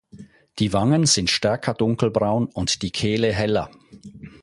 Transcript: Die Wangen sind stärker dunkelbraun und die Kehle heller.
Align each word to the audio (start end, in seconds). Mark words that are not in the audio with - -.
Die 0.57 0.73
Wangen 0.73 1.05
sind 1.05 1.29
stärker 1.29 1.75
dunkelbraun 1.75 2.47
und 2.47 2.81
die 2.81 2.89
Kehle 2.89 3.31
heller. 3.31 3.69